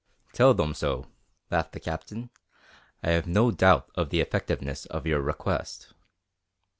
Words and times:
"Tell 0.33 0.55
them 0.55 0.73
so," 0.73 1.11
laughed 1.51 1.73
the 1.73 1.79
Captain. 1.79 2.31
"I 3.03 3.11
have 3.11 3.27
no 3.27 3.51
doubt 3.51 3.91
of 3.93 4.09
the 4.09 4.19
effectiveness 4.19 4.87
of 4.87 5.05
your 5.05 5.21
request." 5.21 5.93